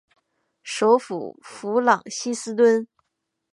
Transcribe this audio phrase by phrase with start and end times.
[0.63, 2.87] 首府弗朗西斯敦。